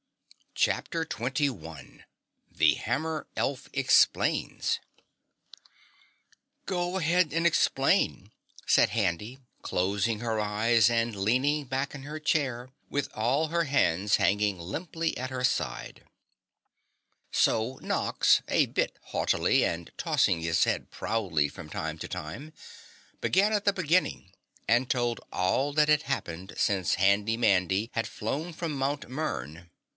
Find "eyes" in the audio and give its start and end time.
10.39-10.87